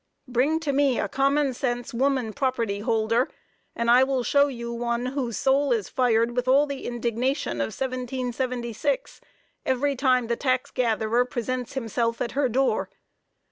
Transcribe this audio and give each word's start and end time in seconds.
Bring 0.27 0.59
to 0.61 0.73
me 0.73 0.99
a 0.99 1.07
common 1.07 1.53
sense 1.53 1.93
woman 1.93 2.33
property 2.33 2.79
holder, 2.79 3.29
and 3.75 3.91
I 3.91 4.03
will 4.03 4.23
show 4.23 4.47
you 4.47 4.73
one 4.73 5.05
whose 5.05 5.37
soul 5.37 5.71
is 5.71 5.89
fired 5.89 6.31
with 6.35 6.47
all 6.47 6.65
the 6.65 6.87
indignation 6.87 7.61
of 7.61 7.67
1776 7.67 9.21
every 9.63 9.95
time 9.95 10.25
the 10.25 10.35
tax 10.35 10.71
gatherer 10.71 11.23
presents 11.23 11.73
himself 11.73 12.19
at 12.19 12.31
her 12.31 12.49
door. 12.49 12.89